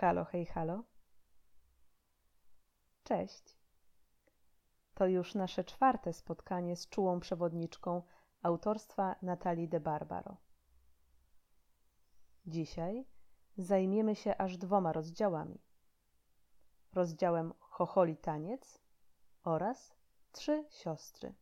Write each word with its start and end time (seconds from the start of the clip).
Halo, 0.00 0.24
hej, 0.24 0.46
halo. 0.46 0.84
Cześć. 3.04 3.56
To 4.94 5.06
już 5.06 5.34
nasze 5.34 5.64
czwarte 5.64 6.12
spotkanie 6.12 6.76
z 6.76 6.88
czułą 6.88 7.20
przewodniczką 7.20 8.02
autorstwa 8.42 9.16
Natalii 9.22 9.68
de 9.68 9.80
Barbaro. 9.80 10.36
Dzisiaj 12.46 13.04
zajmiemy 13.56 14.16
się 14.16 14.36
aż 14.36 14.56
dwoma 14.56 14.92
rozdziałami. 14.92 15.60
Rozdziałem 16.92 17.52
Chocholi 17.58 18.16
Taniec 18.16 18.78
oraz 19.44 19.94
Trzy 20.32 20.64
Siostry. 20.70 21.34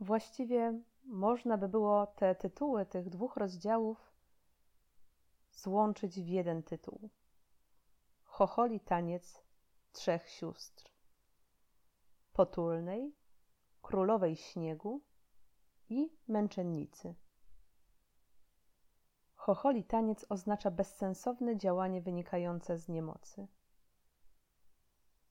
Właściwie 0.00 0.80
można 1.04 1.58
by 1.58 1.68
było 1.68 2.06
te 2.06 2.34
tytuły 2.34 2.86
tych 2.86 3.10
dwóch 3.10 3.36
rozdziałów 3.36 4.17
złączyć 5.58 6.22
w 6.22 6.28
jeden 6.28 6.62
tytuł. 6.62 7.10
Chocholi 8.24 8.80
taniec 8.80 9.42
trzech 9.92 10.28
sióstr. 10.28 10.90
Potulnej, 12.32 13.14
królowej 13.82 14.36
śniegu 14.36 15.02
i 15.88 16.10
męczennicy. 16.28 17.14
Chocholi 19.34 19.84
taniec 19.84 20.26
oznacza 20.28 20.70
bezsensowne 20.70 21.56
działanie 21.56 22.00
wynikające 22.00 22.78
z 22.78 22.88
niemocy. 22.88 23.48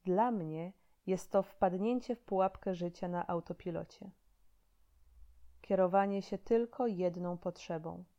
Dla 0.04 0.32
mnie 0.32 0.74
jest 1.06 1.32
to 1.32 1.44
wpadnięcie 1.44 2.16
w 2.16 2.22
pułapkę 2.22 2.76
życia 2.76 3.08
na 3.08 3.28
autopilocie. 3.28 4.12
Kierowanie 5.62 6.22
się 6.22 6.38
tylko 6.38 6.88
jedną 6.88 7.38
potrzebą– 7.38 8.04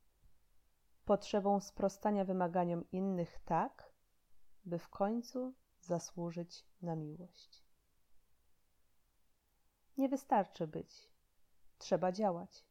potrzebą 1.08 1.60
sprostania 1.60 2.24
wymaganiom 2.24 2.90
innych 2.90 3.38
tak, 3.44 3.92
by 4.64 4.78
w 4.78 4.88
końcu 4.88 5.54
zasłużyć 5.80 6.66
na 6.82 6.96
miłość. 6.96 7.64
Nie 9.98 10.08
wystarczy 10.08 10.66
być, 10.66 11.10
trzeba 11.78 12.12
działać. 12.12 12.64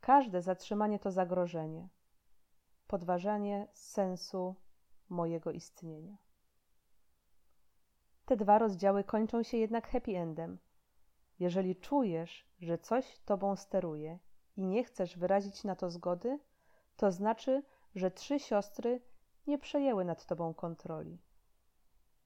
Każde 0.00 0.42
zatrzymanie 0.42 0.98
to 0.98 1.10
zagrożenie, 1.10 1.88
podważanie 2.86 3.68
sensu 3.72 4.54
mojego 5.08 5.50
istnienia. 5.50 6.16
Te 8.24 8.36
dwa 8.36 8.58
rozdziały 8.58 9.04
kończą 9.04 9.42
się 9.42 9.56
jednak 9.56 9.88
happy 9.88 10.16
endem. 10.16 10.58
Jeżeli 11.38 11.76
czujesz, 11.76 12.46
że 12.60 12.78
coś 12.78 13.18
tobą 13.18 13.56
steruje 13.56 14.18
i 14.56 14.66
nie 14.66 14.84
chcesz 14.84 15.18
wyrazić 15.18 15.64
na 15.64 15.76
to 15.76 15.90
zgody, 15.90 16.38
to 16.98 17.12
znaczy, 17.12 17.62
że 17.94 18.10
trzy 18.10 18.38
siostry 18.38 19.00
nie 19.46 19.58
przejęły 19.58 20.04
nad 20.04 20.26
tobą 20.26 20.54
kontroli. 20.54 21.18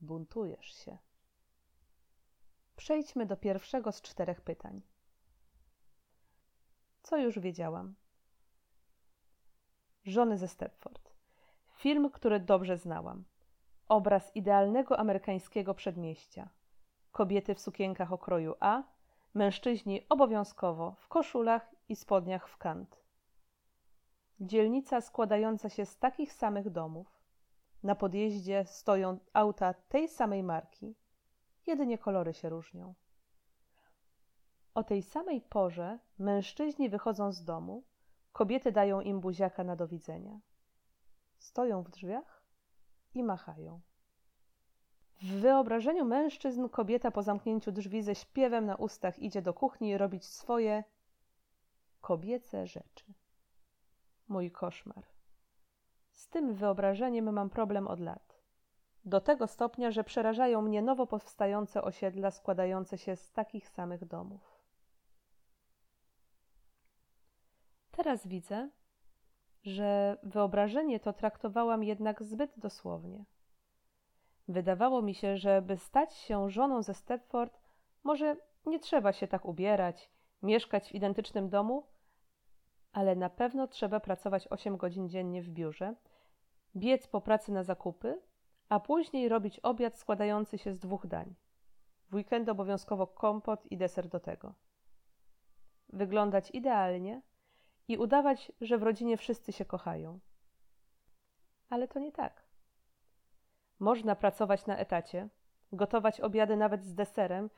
Buntujesz 0.01 0.67
się. 0.67 0.99
Przejdźmy 2.77 3.27
do 3.27 3.37
pierwszego 3.37 3.93
z 3.93 4.03
czterech 4.03 4.41
pytań. 4.41 4.83
Co 7.03 7.17
już 7.17 7.39
wiedziałam? 7.39 7.95
Żony 10.05 10.39
ze 10.39 10.49
Stepford. 10.49 11.13
Film, 11.75 12.11
który 12.11 12.41
dobrze 12.41 12.79
znałam. 12.79 13.25
Obraz 13.89 14.37
idealnego 14.37 14.99
amerykańskiego 14.99 15.75
przedmieścia. 15.75 16.49
Kobiety 17.11 17.55
w 17.55 17.61
sukienkach 17.61 18.13
okroju 18.13 18.55
A, 18.61 18.83
mężczyźni 19.35 20.09
obowiązkowo 20.09 20.95
w 20.99 21.09
koszulach 21.09 21.75
i 21.89 21.97
spodniach 21.97 22.49
w 22.49 22.57
kant. 22.57 23.02
Dzielnica 24.41 25.01
składająca 25.01 25.69
się 25.69 25.87
z 25.87 25.99
takich 25.99 26.33
samych 26.33 26.71
domów. 26.71 27.23
Na 27.83 27.95
podjeździe 27.95 28.65
stoją 28.65 29.19
auta 29.33 29.75
tej 29.75 30.09
samej 30.09 30.43
marki, 30.43 30.95
jedynie 31.67 31.99
kolory 31.99 32.35
się 32.35 32.49
różnią. 32.49 32.95
O 34.75 34.85
tej 34.85 35.03
samej 35.03 35.41
porze 35.41 35.99
mężczyźni 36.19 36.89
wychodzą 36.89 37.33
z 37.33 37.45
domu, 37.45 37.85
kobiety 38.33 38.73
dają 38.73 39.01
im 39.01 39.21
buziaka 39.21 39.65
na 39.65 39.77
do 39.77 39.89
widzenia. 39.89 40.41
Stoją 41.39 41.83
w 41.83 41.91
drzwiach 41.91 42.43
i 43.15 43.23
machają. 43.23 43.81
W 45.23 45.27
wyobrażeniu 45.27 46.05
mężczyzn 46.05 46.69
kobieta 46.69 47.11
po 47.11 47.23
zamknięciu 47.23 47.73
drzwi 47.73 48.03
ze 48.03 48.15
śpiewem 48.15 48.67
na 48.67 48.77
ustach 48.77 49.19
idzie 49.19 49.43
do 49.43 49.55
kuchni 49.55 49.99
robić 49.99 50.25
swoje 50.25 50.85
kobiece 52.01 52.67
rzeczy 52.67 53.15
mój 54.33 54.51
koszmar. 54.51 55.05
Z 56.11 56.29
tym 56.29 56.55
wyobrażeniem 56.55 57.33
mam 57.33 57.51
problem 57.51 57.89
od 57.89 58.01
lat. 58.01 58.43
Do 59.05 59.21
tego 59.21 59.47
stopnia, 59.47 59.91
że 59.91 60.05
przerażają 60.05 60.63
mnie 60.63 60.83
nowo 60.83 61.07
powstające 61.07 61.83
osiedla 61.83 62.31
składające 62.31 62.99
się 62.99 63.17
z 63.17 63.33
takich 63.33 63.69
samych 63.69 64.05
domów. 64.05 64.63
Teraz 67.91 68.27
widzę, 68.27 68.71
że 69.63 70.17
wyobrażenie 70.23 71.01
to 71.01 71.13
traktowałam 71.13 71.85
jednak 71.85 72.23
zbyt 72.23 72.53
dosłownie. 72.57 73.25
Wydawało 74.49 75.03
mi 75.03 75.15
się, 75.15 75.37
że 75.37 75.63
by 75.63 75.77
stać 75.79 76.15
się 76.15 76.51
żoną 76.51 76.83
ze 76.83 76.95
Stepford, 76.95 77.61
może 78.05 78.37
nie 78.67 78.79
trzeba 78.79 79.13
się 79.13 79.29
tak 79.29 79.45
ubierać, 79.45 80.11
mieszkać 80.43 80.89
w 80.89 80.95
identycznym 80.95 81.49
domu, 81.49 81.87
ale 82.93 83.17
na 83.17 83.31
pewno 83.31 83.69
trzeba 83.69 84.01
pracować 84.01 84.49
8 84.49 84.77
godzin 84.77 85.09
dziennie 85.09 85.43
w 85.43 85.49
biurze, 85.49 85.95
biec 86.77 87.07
po 87.07 87.21
pracy 87.21 87.53
na 87.53 87.63
zakupy, 87.63 88.21
a 88.69 88.81
później 88.81 89.29
robić 89.29 89.61
obiad 89.61 89.99
składający 89.99 90.59
się 90.59 90.73
z 90.73 90.79
dwóch 90.79 91.07
dań. 91.07 91.35
W 92.11 92.15
weekend 92.15 92.49
obowiązkowo 92.49 93.07
kompot 93.07 93.67
i 93.67 93.77
deser 93.77 94.09
do 94.09 94.21
tego. 94.21 94.55
Wyglądać 95.89 96.51
idealnie 96.51 97.23
i 97.89 97.99
udawać, 97.99 98.53
że 98.61 98.79
w 98.79 98.83
rodzinie 98.83 99.17
wszyscy 99.17 99.53
się 99.53 99.65
kochają. 99.65 100.21
Ale 101.71 101.89
to 101.89 101.99
nie 101.99 102.13
tak. 102.13 102.43
Można 103.79 104.17
pracować 104.17 104.67
na 104.67 104.77
etacie, 104.77 105.29
gotować 105.73 106.21
obiady 106.21 106.57
nawet 106.57 106.85
z 106.85 106.95
deserem 106.95 107.51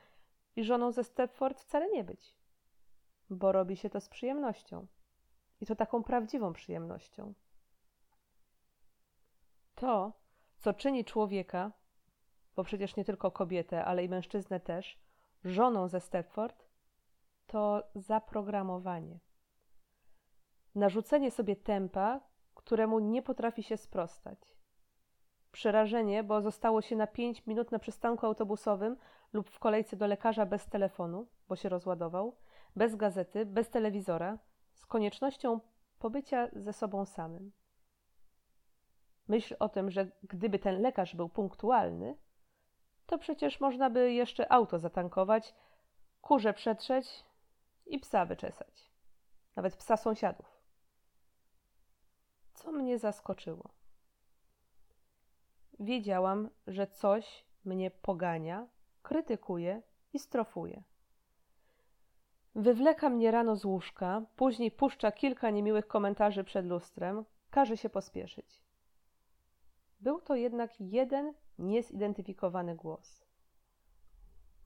i 0.55 0.63
żoną 0.63 0.91
ze 0.91 1.03
Stepford 1.03 1.61
wcale 1.61 1.89
nie 1.89 2.03
być, 2.03 2.35
bo 3.29 3.51
robi 3.51 3.77
się 3.77 3.89
to 3.89 4.01
z 4.01 4.09
przyjemnością 4.09 4.87
i 5.61 5.65
to 5.65 5.75
taką 5.75 6.03
prawdziwą 6.03 6.53
przyjemnością. 6.53 7.33
To, 9.75 10.13
co 10.57 10.73
czyni 10.73 11.05
człowieka, 11.05 11.71
bo 12.55 12.63
przecież 12.63 12.95
nie 12.95 13.05
tylko 13.05 13.31
kobietę, 13.31 13.85
ale 13.85 14.03
i 14.03 14.09
mężczyznę 14.09 14.59
też, 14.59 14.99
żoną 15.43 15.87
ze 15.87 15.99
Stepford, 16.01 16.65
to 17.47 17.83
zaprogramowanie. 17.95 19.19
Narzucenie 20.75 21.31
sobie 21.31 21.55
tempa, 21.55 22.21
któremu 22.55 22.99
nie 22.99 23.21
potrafi 23.21 23.63
się 23.63 23.77
sprostać. 23.77 24.39
Przerażenie, 25.51 26.23
bo 26.23 26.41
zostało 26.41 26.81
się 26.81 26.95
na 26.95 27.07
pięć 27.07 27.47
minut 27.47 27.71
na 27.71 27.79
przystanku 27.79 28.25
autobusowym 28.25 28.97
lub 29.33 29.49
w 29.49 29.59
kolejce 29.59 29.97
do 29.97 30.07
lekarza 30.07 30.45
bez 30.45 30.65
telefonu, 30.65 31.27
bo 31.47 31.55
się 31.55 31.69
rozładował, 31.69 32.35
bez 32.75 32.95
gazety, 32.95 33.45
bez 33.45 33.69
telewizora, 33.69 34.37
z 34.85 34.87
koniecznością 34.87 35.59
pobycia 35.99 36.47
ze 36.53 36.73
sobą 36.73 37.05
samym. 37.05 37.51
Myśl 39.27 39.55
o 39.59 39.69
tym, 39.69 39.91
że 39.91 40.11
gdyby 40.23 40.59
ten 40.59 40.81
lekarz 40.81 41.15
był 41.15 41.29
punktualny, 41.29 42.17
to 43.05 43.17
przecież 43.17 43.59
można 43.59 43.89
by 43.89 44.13
jeszcze 44.13 44.51
auto 44.51 44.79
zatankować, 44.79 45.55
kurze 46.21 46.53
przetrzeć 46.53 47.25
i 47.85 47.99
psa 47.99 48.25
wyczesać. 48.25 48.91
Nawet 49.55 49.75
psa 49.75 49.97
sąsiadów. 49.97 50.61
Co 52.53 52.71
mnie 52.71 52.99
zaskoczyło? 52.99 53.69
Wiedziałam, 55.79 56.49
że 56.67 56.87
coś 56.87 57.45
mnie 57.63 57.91
pogania, 57.91 58.67
krytykuje 59.03 59.81
i 60.13 60.19
strofuje. 60.19 60.83
Wywleka 62.55 63.09
mnie 63.09 63.31
rano 63.31 63.55
z 63.55 63.65
łóżka, 63.65 64.21
później 64.35 64.71
puszcza 64.71 65.11
kilka 65.11 65.49
niemiłych 65.49 65.87
komentarzy 65.87 66.43
przed 66.43 66.65
lustrem, 66.65 67.25
każe 67.49 67.77
się 67.77 67.89
pospieszyć. 67.89 68.63
Był 69.99 70.21
to 70.21 70.35
jednak 70.35 70.81
jeden 70.81 71.33
niezidentyfikowany 71.59 72.75
głos. 72.75 73.25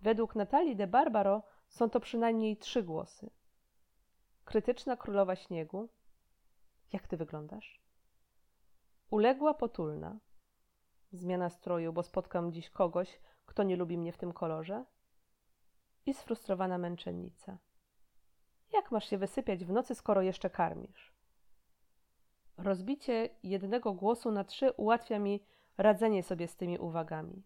Według 0.01 0.35
Natalii 0.35 0.75
de 0.75 0.87
Barbaro 0.87 1.43
są 1.67 1.89
to 1.89 1.99
przynajmniej 1.99 2.57
trzy 2.57 2.83
głosy. 2.83 3.29
Krytyczna 4.45 4.97
królowa 4.97 5.35
śniegu. 5.35 5.89
Jak 6.93 7.07
ty 7.07 7.17
wyglądasz? 7.17 7.81
Uległa 9.09 9.53
potulna. 9.53 10.19
Zmiana 11.11 11.49
stroju, 11.49 11.93
bo 11.93 12.03
spotkam 12.03 12.51
dziś 12.51 12.69
kogoś, 12.69 13.19
kto 13.45 13.63
nie 13.63 13.75
lubi 13.75 13.97
mnie 13.97 14.11
w 14.11 14.17
tym 14.17 14.33
kolorze. 14.33 14.85
I 16.05 16.13
sfrustrowana 16.13 16.77
męczennica. 16.77 17.57
Jak 18.73 18.91
masz 18.91 19.09
się 19.09 19.17
wysypiać 19.17 19.65
w 19.65 19.71
nocy, 19.71 19.95
skoro 19.95 20.21
jeszcze 20.21 20.49
karmisz? 20.49 21.13
Rozbicie 22.57 23.29
jednego 23.43 23.93
głosu 23.93 24.31
na 24.31 24.43
trzy 24.43 24.71
ułatwia 24.71 25.19
mi 25.19 25.43
radzenie 25.77 26.23
sobie 26.23 26.47
z 26.47 26.55
tymi 26.55 26.79
uwagami. 26.79 27.43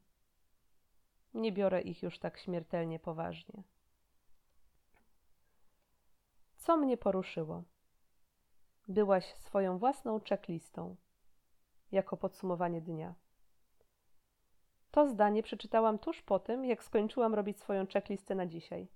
Nie 1.33 1.51
biorę 1.51 1.81
ich 1.81 2.03
już 2.03 2.19
tak 2.19 2.37
śmiertelnie 2.37 2.99
poważnie. 2.99 3.63
Co 6.57 6.77
mnie 6.77 6.97
poruszyło? 6.97 7.63
Byłaś 8.87 9.33
swoją 9.33 9.77
własną 9.77 10.19
checklistą, 10.29 10.95
jako 11.91 12.17
podsumowanie 12.17 12.81
dnia. 12.81 13.15
To 14.91 15.09
zdanie 15.09 15.43
przeczytałam 15.43 15.99
tuż 15.99 16.21
po 16.21 16.39
tym, 16.39 16.65
jak 16.65 16.83
skończyłam 16.83 17.33
robić 17.33 17.59
swoją 17.59 17.87
checklistę 17.87 18.35
na 18.35 18.45
dzisiaj. 18.45 18.87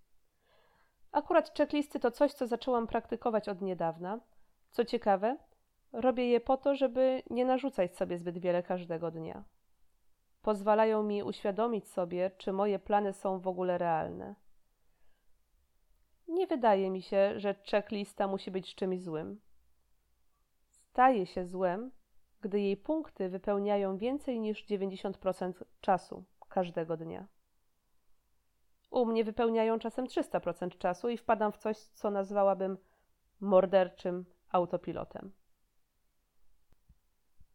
Akurat 1.18 1.58
checklisty 1.58 2.00
to 2.00 2.12
coś, 2.12 2.34
co 2.34 2.48
zaczęłam 2.48 2.88
praktykować 2.88 3.50
od 3.50 3.62
niedawna. 3.62 4.20
Co 4.72 4.86
ciekawe, 4.86 5.38
robię 5.94 6.28
je 6.28 6.40
po 6.40 6.58
to, 6.58 6.76
żeby 6.76 7.24
nie 7.30 7.46
narzucać 7.46 7.96
sobie 7.98 8.18
zbyt 8.18 8.38
wiele 8.38 8.64
każdego 8.64 9.12
dnia. 9.12 9.44
Pozwalają 10.42 11.04
mi 11.04 11.24
uświadomić 11.24 11.88
sobie, 11.88 12.32
czy 12.38 12.54
moje 12.54 12.80
plany 12.80 13.14
są 13.14 13.40
w 13.40 13.48
ogóle 13.48 13.78
realne. 13.78 14.36
Nie 16.28 16.48
wydaje 16.48 16.90
mi 16.90 17.02
się, 17.02 17.40
że 17.40 17.56
checklista 17.72 18.28
musi 18.28 18.52
być 18.52 18.76
czymś 18.76 19.02
złym. 19.02 19.42
Staje 20.70 21.26
się 21.26 21.46
złem, 21.46 21.92
gdy 22.42 22.62
jej 22.62 22.78
punkty 22.78 23.30
wypełniają 23.30 23.98
więcej 23.98 24.40
niż 24.40 24.66
90% 24.66 25.54
czasu 25.82 26.24
każdego 26.50 26.98
dnia. 26.98 27.28
U 28.90 29.06
mnie 29.06 29.24
wypełniają 29.24 29.80
czasem 29.80 30.06
300% 30.06 30.78
czasu 30.78 31.10
i 31.10 31.18
wpadam 31.18 31.52
w 31.52 31.58
coś, 31.58 31.78
co 31.78 32.12
nazwałabym 32.12 32.78
morderczym 33.40 34.26
autopilotem. 34.52 35.32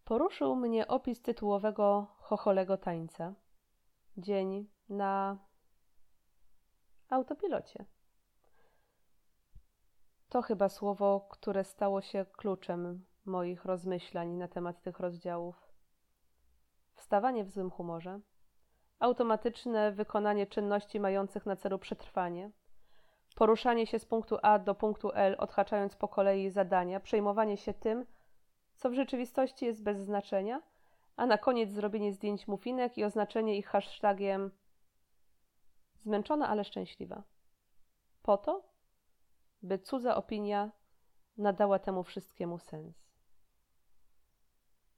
Poruszył 0.05 0.56
mnie 0.56 0.88
opis 0.88 1.23
tytułowego 1.23 2.06
chocholego 2.19 2.76
tańca. 2.76 3.34
Dzień 4.17 4.69
na 4.88 5.38
autopilocie. 7.08 7.85
To 10.28 10.43
chyba 10.43 10.69
słowo, 10.69 11.28
które 11.31 11.64
stało 11.64 12.00
się 12.00 12.26
kluczem 12.32 13.05
moich 13.25 13.64
rozmyślań 13.64 14.28
na 14.28 14.49
temat 14.49 14.82
tych 14.82 15.00
rozdziałów. 15.00 15.73
Wstawanie 16.94 17.44
w 17.44 17.50
złym 17.50 17.70
humorze, 17.70 18.20
automatyczne 19.02 19.93
wykonanie 19.93 20.46
czynności 20.46 21.00
mających 21.00 21.46
na 21.46 21.56
celu 21.56 21.78
przetrwanie, 21.78 22.50
poruszanie 23.37 23.87
się 23.87 23.99
z 23.99 24.04
punktu 24.04 24.38
A 24.43 24.58
do 24.58 24.75
punktu 24.75 25.12
L, 25.14 25.37
odhaczając 25.38 25.96
po 25.96 26.08
kolei 26.08 26.50
zadania, 26.50 27.00
przejmowanie 27.00 27.56
się 27.56 27.75
tym, 27.75 28.06
co 28.76 28.90
w 28.90 28.94
rzeczywistości 28.94 29.64
jest 29.64 29.82
bez 29.82 29.99
znaczenia, 29.99 30.62
a 31.16 31.26
na 31.26 31.38
koniec 31.38 31.70
zrobienie 31.70 32.12
zdjęć 32.12 32.49
mufinek 32.49 32.99
i 32.99 33.04
oznaczenie 33.04 33.56
ich 33.56 33.66
hashtagiem 33.66 34.50
zmęczona, 36.00 36.49
ale 36.49 36.64
szczęśliwa. 36.64 37.22
Po 38.22 38.37
to, 38.37 38.62
by 39.62 39.78
cudza 39.78 40.16
opinia 40.16 40.70
nadała 41.38 41.78
temu 41.78 42.02
wszystkiemu 42.02 42.58
sens. 42.58 43.12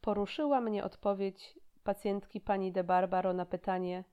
Poruszyła 0.01 0.61
mnie 0.61 0.85
odpowiedź 0.85 1.59
pacjentki 1.85 2.41
pani 2.41 2.73
de 2.73 2.85
Barbaro 2.85 3.33
na 3.33 3.47
pytanie, 3.47 4.05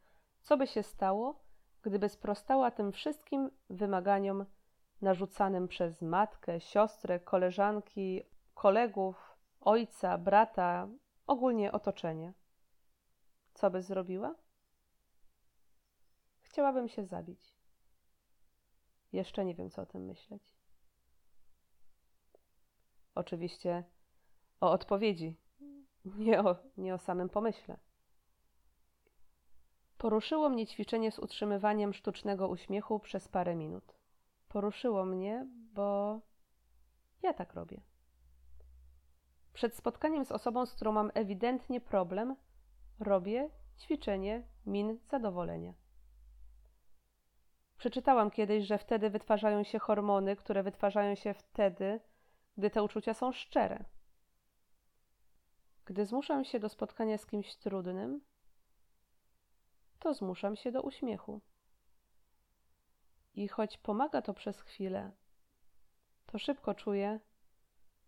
co 0.41 0.57
by 0.57 0.67
się 0.67 0.83
stało, 0.83 1.43
gdyby 1.81 2.09
sprostała 2.09 2.71
tym 2.71 2.91
wszystkim 2.91 3.51
wymaganiom 3.69 4.45
narzucanym 5.01 5.67
przez 5.67 6.01
matkę, 6.01 6.59
siostrę, 6.59 7.19
koleżanki, 7.19 8.23
kolegów, 8.53 9.37
ojca, 9.61 10.17
brata, 10.17 10.87
ogólnie 11.27 11.71
otoczenie. 11.71 12.33
Co 13.53 13.69
by 13.71 13.81
zrobiła? 13.81 14.35
Chciałabym 16.41 16.87
się 16.87 17.05
zabić. 17.05 17.53
Jeszcze 19.13 19.45
nie 19.45 19.55
wiem, 19.55 19.69
co 19.69 19.81
o 19.81 19.85
tym 19.85 20.05
myśleć. 20.05 20.43
Oczywiście 23.15 23.83
o 24.61 24.71
odpowiedzi 24.71 25.35
nie 26.05 26.39
o, 26.39 26.55
nie 26.77 26.93
o 26.93 26.97
samym 26.97 27.29
pomyśle. 27.29 27.77
Poruszyło 29.97 30.49
mnie 30.49 30.67
ćwiczenie 30.67 31.11
z 31.11 31.19
utrzymywaniem 31.19 31.93
sztucznego 31.93 32.47
uśmiechu 32.47 32.99
przez 32.99 33.27
parę 33.27 33.55
minut. 33.55 33.93
Poruszyło 34.47 35.05
mnie, 35.05 35.47
bo 35.73 36.19
ja 37.23 37.33
tak 37.33 37.53
robię. 37.53 37.81
Przed 39.53 39.75
spotkaniem 39.75 40.25
z 40.25 40.31
osobą, 40.31 40.65
z 40.65 40.73
którą 40.73 40.91
mam 40.91 41.11
ewidentnie 41.13 41.81
problem, 41.81 42.35
robię 42.99 43.49
ćwiczenie 43.79 44.43
min 44.65 44.99
zadowolenia. 45.09 45.73
Przeczytałam 47.77 48.31
kiedyś, 48.31 48.65
że 48.65 48.77
wtedy 48.77 49.09
wytwarzają 49.09 49.63
się 49.63 49.79
hormony, 49.79 50.35
które 50.35 50.63
wytwarzają 50.63 51.15
się 51.15 51.33
wtedy, 51.33 51.99
gdy 52.57 52.69
te 52.69 52.83
uczucia 52.83 53.13
są 53.13 53.31
szczere. 53.31 53.85
Gdy 55.91 56.05
zmuszam 56.05 56.45
się 56.45 56.59
do 56.59 56.69
spotkania 56.69 57.17
z 57.17 57.25
kimś 57.25 57.55
trudnym, 57.55 58.21
to 59.99 60.13
zmuszam 60.13 60.55
się 60.55 60.71
do 60.71 60.81
uśmiechu. 60.81 61.41
I 63.33 63.47
choć 63.47 63.77
pomaga 63.77 64.21
to 64.21 64.33
przez 64.33 64.61
chwilę, 64.61 65.11
to 66.25 66.39
szybko 66.39 66.73
czuję, 66.73 67.19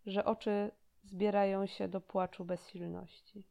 że 0.06 0.24
oczy 0.24 0.70
zbierają 1.02 1.66
się 1.66 1.88
do 1.88 2.00
płaczu 2.00 2.44
bezsilności. 2.44 3.44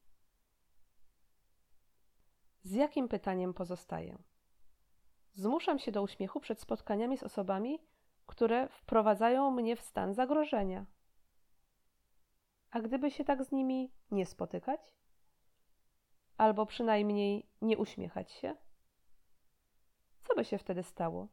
Z 2.64 2.72
jakim 2.72 3.08
pytaniem 3.08 3.54
pozostaję? 3.54 4.18
Zmuszam 5.34 5.80
się 5.80 5.92
do 5.92 6.02
uśmiechu 6.02 6.40
przed 6.40 6.60
spotkaniami 6.60 7.18
z 7.18 7.24
osobami, 7.24 7.80
które 8.26 8.68
wprowadzają 8.68 9.52
mnie 9.52 9.76
w 9.76 9.82
stan 9.82 10.14
zagrożenia. 10.14 10.86
A 12.74 12.80
gdyby 12.80 13.12
się 13.12 13.24
tak 13.24 13.44
z 13.44 13.52
nimi 13.52 13.92
nie 14.12 14.26
spotykać? 14.26 14.82
Albo 16.38 16.66
przynajmniej 16.66 17.50
nie 17.62 17.78
uśmiechać 17.78 18.32
się? 18.32 18.56
Co 20.24 20.36
by 20.36 20.46
się 20.46 20.58
wtedy 20.58 20.84
stało? 20.84 21.28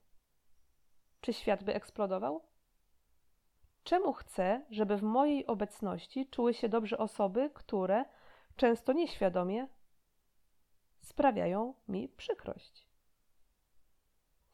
Czy 1.21 1.33
świat 1.33 1.65
by 1.65 1.75
eksplodował? 1.75 2.45
Czemu 3.85 4.13
chcę, 4.13 4.67
żeby 4.71 4.97
w 4.97 5.03
mojej 5.03 5.47
obecności 5.47 6.27
czuły 6.27 6.55
się 6.55 6.69
dobrze 6.69 6.99
osoby, 6.99 7.51
które, 7.55 8.05
często 8.57 8.93
nieświadomie, 8.93 9.69
sprawiają 11.01 11.75
mi 11.89 12.09
przykrość? 12.09 12.89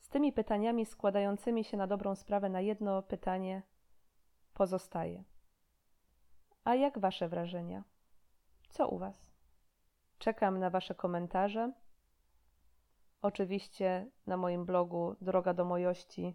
Z 0.01 0.09
tymi 0.09 0.33
pytaniami 0.33 0.87
składającymi 0.87 1.65
się 1.65 1.77
na 1.77 1.87
dobrą 1.87 2.15
sprawę 2.15 2.49
na 2.49 2.61
jedno 2.61 3.03
pytanie 3.03 3.63
pozostaje. 4.55 5.25
A 6.67 6.75
jak 6.75 6.99
Wasze 6.99 7.29
wrażenia? 7.29 7.85
Co 8.69 8.89
u 8.89 8.99
Was? 8.99 9.33
Czekam 10.19 10.59
na 10.59 10.71
Wasze 10.71 10.95
komentarze. 10.95 11.73
Oczywiście 13.23 14.11
na 14.27 14.37
moim 14.37 14.65
blogu 14.65 15.17
Droga 15.21 15.55
do 15.55 15.65
Mojości 15.65 16.35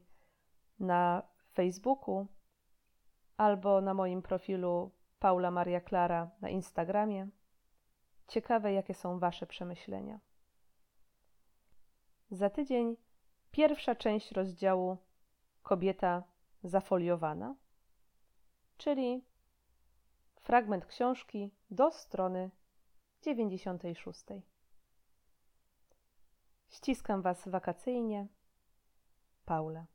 na 0.79 1.23
Facebooku 1.53 2.27
albo 3.37 3.81
na 3.81 3.93
moim 3.93 4.21
profilu 4.21 4.91
Paula 5.19 5.51
Maria 5.51 5.81
Klara 5.81 6.29
na 6.41 6.49
Instagramie. 6.49 7.27
Ciekawe, 8.27 8.73
jakie 8.73 8.93
są 8.93 9.19
Wasze 9.19 9.47
przemyślenia. 9.47 10.19
Za 12.29 12.49
tydzień 12.49 12.95
pierwsza 13.51 13.95
część 13.95 14.31
rozdziału 14.31 14.97
Kobieta 15.63 16.23
zafoliowana, 16.63 17.55
czyli 18.77 19.30
Fragment 20.41 20.85
książki 20.85 21.51
do 21.71 21.91
strony 21.91 22.51
96. 23.21 24.25
Ściskam 26.69 27.21
Was 27.21 27.47
wakacyjnie. 27.47 28.27
Paula. 29.45 29.85